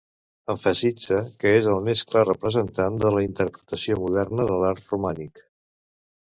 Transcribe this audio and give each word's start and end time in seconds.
Emfasitza 0.51 1.17
que 1.43 1.51
és 1.57 1.67
el 1.73 1.77
més 1.87 2.01
clar 2.13 2.23
representant 2.29 2.97
de 3.05 3.11
la 3.17 3.23
interpretació 3.27 3.99
moderna 4.07 4.49
de 4.53 4.57
l'art 4.65 4.91
romànic. 4.95 5.45